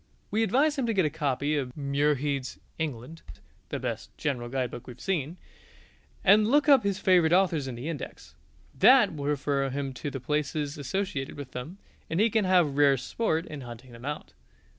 We 0.31 0.41
advise 0.41 0.79
him 0.79 0.87
to 0.87 0.95
get 0.95 1.05
a 1.05 1.11
copy 1.11 1.55
of 1.55 1.77
Muirhead's 1.77 2.57
"England" 2.79 3.21
(the 3.69 3.77
best 3.79 4.09
general 4.17 4.49
guidebook 4.49 4.87
we 4.87 4.93
have 4.93 4.99
seen) 4.99 5.37
and 6.23 6.47
look 6.47 6.67
up 6.67 6.83
his 6.83 6.97
favourite 6.97 7.31
authors 7.31 7.67
in 7.67 7.75
the 7.75 7.87
index. 7.87 8.33
That 8.73 9.13
will 9.13 9.25
refer 9.25 9.69
him 9.69 9.93
to 9.93 10.09
the 10.09 10.19
places 10.19 10.75
associated 10.79 11.37
with 11.37 11.51
them, 11.51 11.77
and 12.09 12.19
he 12.19 12.31
can 12.31 12.45
have 12.45 12.77
rare 12.77 12.97
sport 12.97 13.45
in 13.45 13.61
hunting 13.61 13.91
them 13.91 14.03
out. 14.05 14.33